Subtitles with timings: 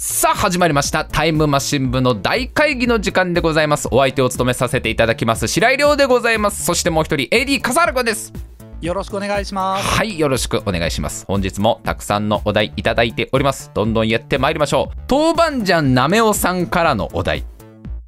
[0.00, 1.04] さあ始まりました。
[1.04, 3.88] タイムマシン部の大会議の時間でございます。
[3.90, 5.48] お相手を務めさせていただきます。
[5.48, 6.64] 白井亮でございます。
[6.64, 8.32] そしてもう一人 AD 笠原くんです。
[8.80, 9.88] よろしくお願いします。
[9.88, 11.24] はいよろしくお願いします。
[11.26, 13.72] 本日もたくさんのお題いただいております。
[13.74, 15.12] どんどんやってまいりましょう。
[15.12, 17.44] 豆板醤なめおさんからのお題。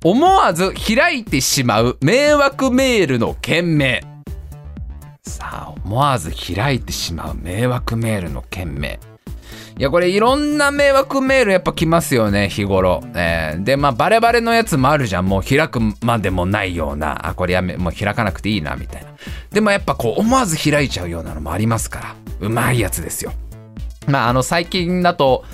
[0.05, 4.01] 思わず開いてしまう迷惑メールの件名。
[5.25, 9.01] さあ思わず開いてしまう迷惑メールの件名
[9.81, 13.65] いやこれいろんな迷惑メールやっぱ来ますよね日頃、えー。
[13.65, 15.27] でまあバレバレのやつもあるじゃん。
[15.27, 17.29] もう開くまでもないような。
[17.29, 19.09] あこれやめもう開かなくていいなみたいな。
[19.51, 22.15] でもやっぱこう思わず開いちゃうようなのもありますから。
[22.41, 23.33] うまいやつですよ。
[24.07, 25.47] まああの最近だと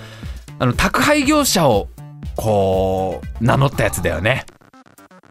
[0.58, 1.86] あの宅配業者を
[2.34, 4.44] こう名乗ったやつだよね。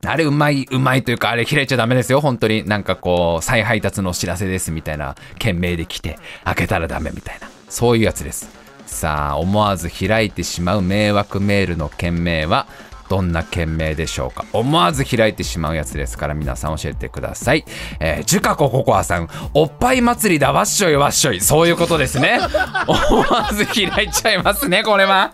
[0.06, 2.22] あれうまいうまいというかあれ開いちゃダメですよ。
[2.22, 2.66] 本当に。
[2.66, 5.16] なんかこう再配達のお知らせですみたいな。
[5.38, 7.50] 件名で来て開けたらダメみたいな。
[7.68, 8.64] そういうやつです。
[8.86, 12.68] さあ思わず開いてしまう迷惑メールの件名は
[13.10, 14.46] どんな件名でしょうか？
[14.52, 17.64] 思わず開いてしまうやつですから皆さん教えてください。
[18.00, 21.40] えー、ジュカコココアさん、おっぱい祭りだわっしょいわっしょい。
[21.40, 22.40] そういうことですね。
[22.88, 25.32] 思わず開いちゃいますね、これは。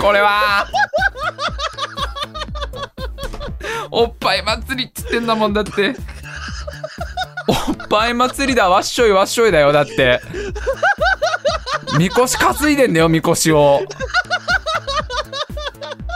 [0.00, 0.66] これは。
[3.90, 5.94] おっぱい祭りっつってんだもんだって。
[7.46, 10.20] おっぱい祭りだわっしょいわっしょいだよだって。
[11.98, 13.80] みこし担いでんだよみこしを。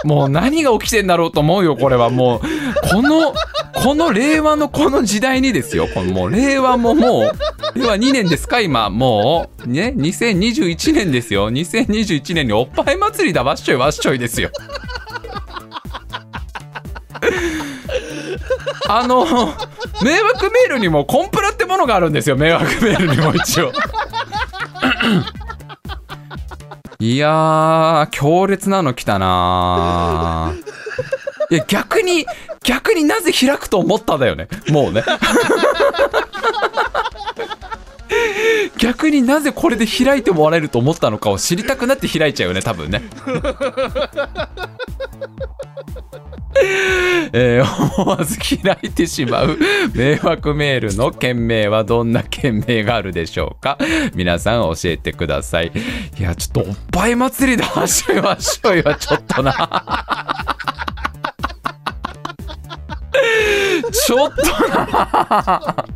[0.04, 2.10] もう何が起きてんだろうと思うよこれは。
[2.10, 2.40] もう
[2.90, 3.34] この
[3.74, 5.88] この令和のこの時代にですよ。
[5.92, 7.30] このもう令和もも
[7.74, 8.90] う令和2年ですか今。
[8.90, 11.50] もうね2021年ですよ。
[11.50, 14.50] 2021年におっぱい祭りだわっしょいわっしょいですよ。
[18.90, 19.26] あの
[20.02, 23.70] 迷惑メールにもコンプラってものがあるんですよ迷惑メールにも一応。
[27.00, 31.54] いやー、強烈なの来たなー。
[31.54, 32.27] いや、逆に、
[32.64, 34.48] 逆になぜ開くと思っただよね。
[34.70, 35.04] もうね。
[38.78, 43.09] 逆になぜこれで開いてもらえると思ったのかを知りたくなって開いちゃうよね、多分ね。
[47.32, 49.58] えー思わず開いてしまう。
[49.94, 53.78] 迷惑メールの件名はどんな件名があるでしょうか？
[54.14, 55.72] 皆さん教えてください。
[56.18, 59.52] いやちょっとおっぱい祭りでわっしょいわっしょいはちょっとな。
[63.91, 65.86] ちょっとな。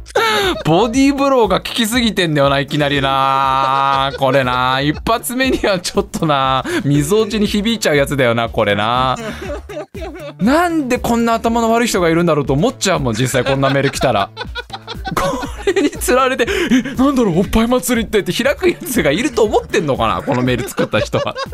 [0.64, 4.12] ボディーブローが効きすぎてんだよないきなりな。
[4.18, 4.80] これな。
[4.80, 6.64] 一発目にはちょっとな。
[6.84, 9.16] みぞおちに響いちゃうやつだよなこれな。
[10.40, 14.30] なんでこんな頭の悪い人がいるんだろうと思っちゃうもん実際こんなメール来たら。
[15.14, 21.34] これにつられて「えなんだろうおっぱい祭りって」って開くやつがいると思ってんのかなこのメール作った人は。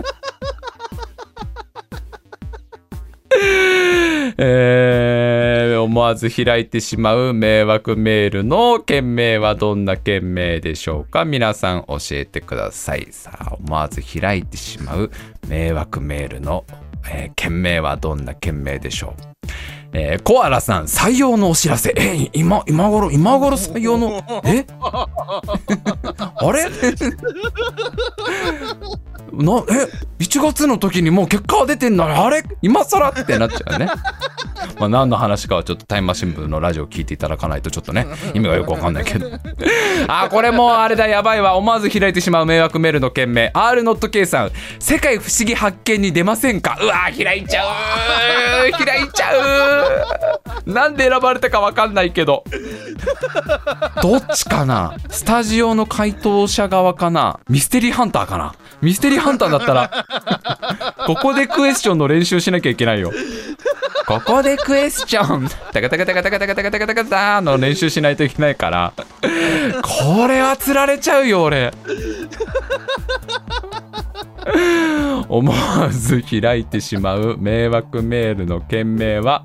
[4.40, 11.24] えー、思わず開いてしまう迷惑メールの件名はどんな件名でしょうか。
[11.24, 13.08] 皆さん教えてください。
[13.10, 15.10] さあ思わず開いてしまう
[15.48, 16.64] 迷惑メールの、
[17.10, 19.22] えー件名はどんな件名でしょう？
[19.92, 21.94] えーコアラさん採用のお知らせ。
[21.96, 24.22] えー今今頃今頃採用の？
[24.44, 24.66] え？
[24.80, 26.64] あれ？
[29.32, 32.06] なえ？1月の時にもう結果は出てんの？
[32.06, 32.42] にあれ？
[32.62, 33.10] 今更？
[33.10, 33.88] ってなっちゃうね。
[34.78, 39.28] まあ何の話かはちょっとタイムマシン部のラジオ聞いていただかないとちょっとね意味がよくわかんないけど。
[40.06, 41.56] あこれもうあれだやばいわ。
[41.56, 43.50] 思わず開いてしまう迷惑メールの件名。
[43.54, 44.52] R ノット K さん。
[44.78, 46.78] 世界不思議発見に出ませんか？
[46.80, 47.64] うわー開いちゃ
[48.68, 49.32] う開いちゃ
[50.66, 52.44] うなんで選ばれたかわかんないけど。
[54.02, 54.94] どっちかな？
[55.10, 57.40] スタジオの回答者側かな？
[57.48, 58.54] ミステリーハンターかな？
[58.80, 60.06] ミステリーハンターだったら
[61.06, 63.10] ここでクエスチョンの練習しなきゃいけないよ
[64.08, 65.46] ここでクエスチョン。
[65.70, 67.40] タカタカタカタカタカタカタカタカタ。
[67.42, 68.94] の練習しないといけないから。
[68.96, 71.70] これは釣られちゃうよ俺。
[75.28, 79.44] 思わず開いてしまう迷惑メールの件名は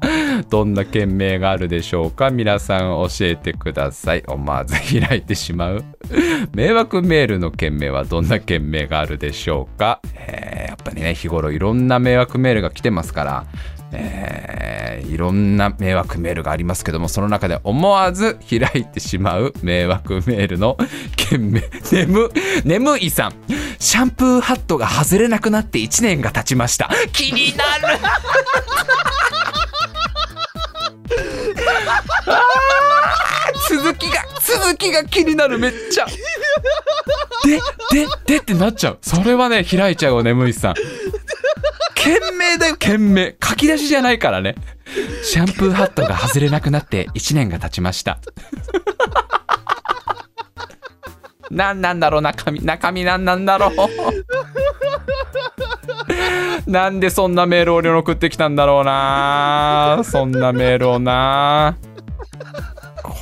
[0.50, 2.30] どんな件名があるでしょうか。
[2.30, 4.24] 皆さん教えてください。
[4.26, 5.84] 思わず開いてしまう。
[6.56, 13.46] 迷惑メールの件名はどんな件名があるでしょうか、えーやっぱりね日頃いろんな迷惑メールが来てますから
[13.94, 14.74] えー
[15.14, 20.76] いろんな迷惑メールがありますけどもその中で思わず開いてしまう迷惑メールの
[21.16, 21.62] 件名。
[21.92, 22.32] 眠
[22.64, 23.34] 眠いさん。
[23.80, 26.90] シャンプーハットが外れなくなって1年が経ちました。
[27.12, 28.00] 気になる。
[33.70, 36.06] 続きが続きが気になるめっちゃ。
[37.46, 37.60] で
[37.92, 38.98] ででってなっちゃう。
[39.02, 40.74] それはね開いちゃうよ眠いさん。
[42.54, 44.56] 命だよ懸命書き出しじゃないからね。
[45.24, 48.20] シャンプーハットが外れなくなって1年が経ちました。
[51.50, 53.72] 何 なんだろう中身中身何なんだろう。
[56.70, 60.02] なんでそんなメールを俺に送ってきたんだろうな。
[60.04, 61.76] そんなメールをな。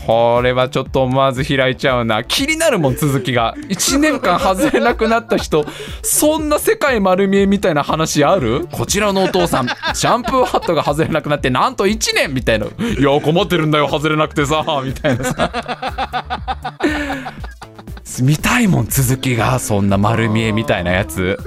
[0.06, 2.24] これはちょっと思わず開いちゃうな。
[2.24, 3.53] 気になるもん続きが。
[3.69, 5.65] 1年間外れなくなった人。
[6.01, 8.68] そんな世界丸見えみたいな話ある？
[8.71, 9.68] こちらのお父さん。
[9.94, 12.65] シャンプーハットが外れなくなってなんと1年みたいな。
[12.65, 12.69] い
[13.01, 13.88] や困ってるんだよ。
[13.88, 16.77] 外れなくてさみたいなさ。
[18.21, 21.39] 見たいもん続きがそんな丸見えみたいなやつ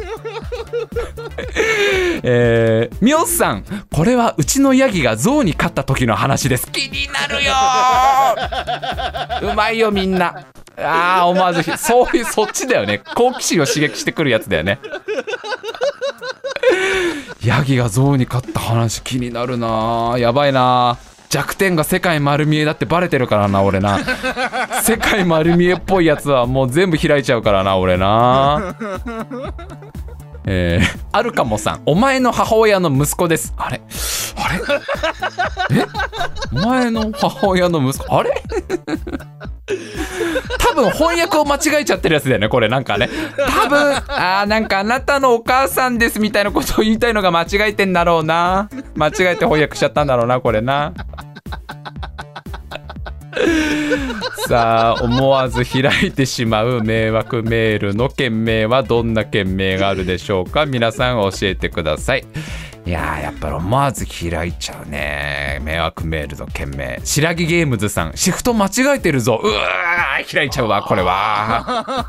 [2.23, 6.71] えー、みおさんこれはうちのヤギが象に勝った時の話です。
[6.71, 9.51] 気になるよー。
[9.53, 10.45] うまいよみんな。
[10.77, 13.03] あー思わずそういうそっちだよね。
[13.15, 14.79] 好奇心を刺激してくるやつだよね。
[17.45, 20.97] ヤギが象に勝った話気になるなやばいな
[21.29, 23.99] 弱点が世界丸見えだってバレてるからな俺な。
[24.83, 28.77] 世界丸見えっぽいやつはもう全部開いちゃうからな俺な
[30.47, 31.83] えー、あるかもさん。
[31.87, 33.55] お前の母親の息子です。
[33.57, 33.81] あれ？
[34.37, 35.81] あれ？
[35.81, 35.87] え？
[36.53, 38.15] お前の母親の息子？
[38.15, 38.43] あれ？
[40.59, 42.69] 多分翻訳を間違えちゃってるやつだよねこれ。
[42.69, 43.09] なんかね。
[43.37, 48.69] 多分あーなんかあなたのお母さんですみたいなことを言いたいのが間違えてんだろうな。
[48.95, 50.93] 間違えて翻訳しちゃったんだろうなこれな。
[54.49, 60.67] さあ思わず開いてしまう迷惑メールの件名はどんな件名があるでしょうか？
[60.67, 62.25] 皆さん教えてください。
[62.87, 65.59] いややっぱり思わず開いちゃうね。
[65.65, 67.01] 迷惑メールの件名。
[67.03, 68.13] 白木ゲームズさん。
[68.15, 69.41] シフト間違えてるぞ。
[69.43, 72.07] うわー開いちゃうわこれは。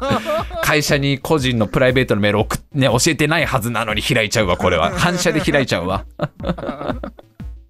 [0.62, 4.92] 会社に個人のプライベートのメール送ね教えてないはずなのに開いちゃうわこれは。
[4.92, 6.06] 反射で開いちゃうわ。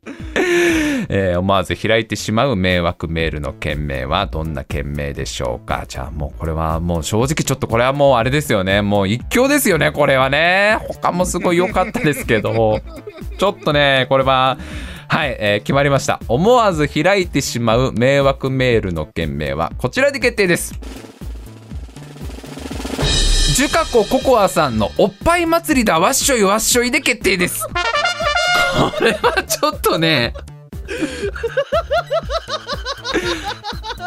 [1.09, 5.85] えー思わず開いてしまう迷惑メールの件名はどんな件名でしょうか？
[5.87, 8.81] じゃあもうこれはもう正直ちょっとこれはもうあれですよね。
[8.81, 10.77] もう一興ですよねこれはね。
[10.87, 12.81] 他もすごい良かったですけど。
[13.37, 14.57] ちょっとねこれは
[15.07, 16.19] はい、えー決まりました。
[16.27, 20.73] 思わず開いてしまう迷惑メールの件名はこちらで決定です。
[23.55, 25.97] ジュカコココアさんのおっぱい祭りだ。
[25.99, 27.65] わっしょいわっしょいで決定です
[28.97, 30.33] これはちょっとね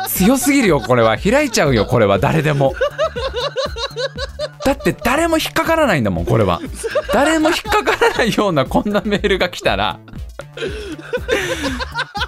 [0.09, 1.17] 強すぎるよこれは。
[1.17, 2.19] 開いちゃうよこれは。
[2.19, 2.75] 誰でも。
[4.65, 6.61] だって誰も引っかからないんだもんこれは。
[7.12, 9.99] 誰も引っかからないようなこんなメールが来たら。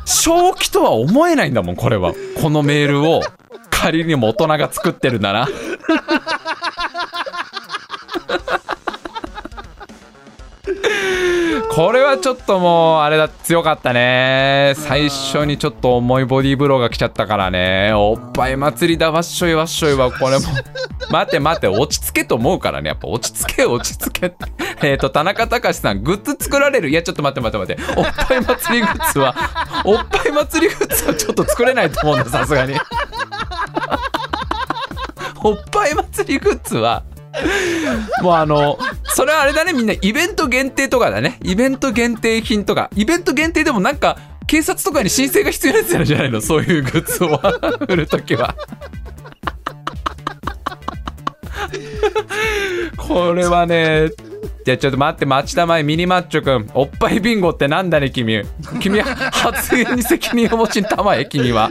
[0.05, 2.13] 正気とは思えないんだもんこれは。
[2.41, 3.23] このメールを
[3.71, 5.49] 仮にも大人が作ってるなら。
[11.73, 14.75] これはちょっともうあれだ強かったね。
[14.77, 17.93] 最初にちょっと重いボディーブローが来ちゃったからね。
[17.95, 20.47] おっぱい祭りだわっしょいわっしょいはこれも。
[21.11, 22.89] 待て待て落ち着けと思うからね。
[22.89, 24.33] やっぱ落ち着け落ち着け
[24.83, 26.89] えっと田中隆さんグッズ作られる？
[26.91, 28.01] いやちょっと待って待って待って。
[28.01, 29.35] おっぱい祭りグッズは
[29.85, 32.75] おっぱい祭りグッズはちょっと作れないと思うんださすがに。
[35.43, 37.03] おっぱい祭りグッズは
[38.23, 41.39] もうあのそれはあれだねみんなイベント限定とかだね。
[41.43, 42.91] イベント限定品とか。
[42.97, 46.41] イベント限定でもなんか警察とかに申請が必要なやつなんじゃないの？
[46.41, 47.41] そういうグッズを
[47.89, 48.55] 売るときは。
[52.97, 54.11] これはね
[54.65, 56.69] じゃあちょっと待って町田前ミニマッチョくん。
[56.75, 58.43] おっぱいビンゴってなんだね君。
[58.81, 61.71] 君は発言に責任を持ちたまえ君は。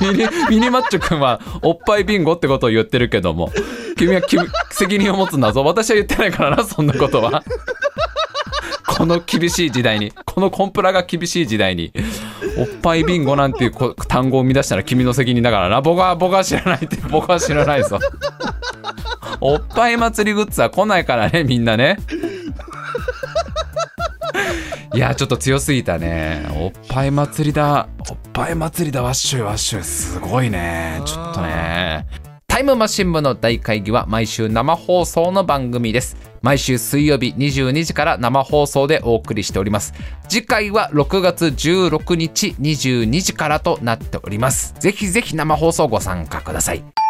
[0.00, 3.50] ミニミニマッチョくんはおっぱいビンゴってことを言ってるけども。
[4.02, 7.44] 君は君責任を持つんだぞ私は言ってないからなそんなことは。
[8.84, 10.12] この厳しい時代に。
[10.26, 11.92] このコンプラが厳しい時代に。
[12.58, 15.80] おっぱいビンゴなんていう単語を生み出したら君の責任だからな。
[15.80, 18.00] 僕は僕は知らないって僕は知らないぞ。
[19.40, 21.96] おっぱい祭りグッズは来ないからねみんなね。
[24.94, 26.44] いやちょっと強すぎたね。
[26.54, 27.88] おっぱい祭りだ。
[28.10, 29.02] おっぱい祭りだ。
[29.02, 29.82] わっしょいわっしょい。
[29.84, 31.00] すごいね。
[31.04, 31.91] ちょっとね。
[32.62, 36.16] イムマシン部の大会議は毎週生放送の番組です。
[36.42, 39.92] 毎週水曜日22時から生放送でお送りしております。
[40.28, 44.74] 次回は6月16日22時からとなっております。
[44.78, 47.01] ぜひぜひ生放送ご参加ください。